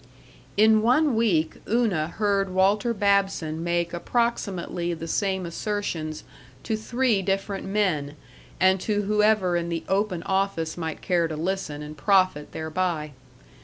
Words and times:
In 0.57 0.81
one 0.81 1.15
week 1.15 1.61
Una 1.69 2.07
heard 2.07 2.49
Walter 2.49 2.91
Babson 2.91 3.63
make 3.63 3.93
approximately 3.93 4.95
the 4.95 5.07
same 5.07 5.45
assertions 5.45 6.23
to 6.63 6.75
three 6.75 7.21
different 7.21 7.67
men, 7.67 8.15
and 8.59 8.79
to 8.81 9.03
whoever 9.03 9.55
in 9.55 9.69
the 9.69 9.83
open 9.87 10.23
office 10.23 10.75
might 10.75 11.03
care 11.03 11.27
to 11.27 11.35
listen 11.37 11.83
and 11.83 11.95
profit 11.95 12.51
thereby. 12.51 13.11